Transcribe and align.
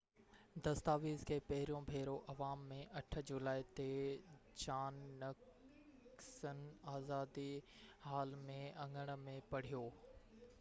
دستاويز 0.67 1.25
کي 1.31 1.35
پهريون 1.49 1.83
ڀيرو 1.89 2.15
عوام 2.33 2.63
۾ 2.71 2.79
8 3.01 3.21
جولائي 3.31 3.67
تي 3.79 3.85
جان 4.63 4.97
نڪسن 5.25 6.65
آزادي 6.95 7.47
حال 8.09 8.35
جي 8.49 8.59
اڱڻ 8.89 9.15
۾ 9.31 9.39
پڙهيو 9.55 9.87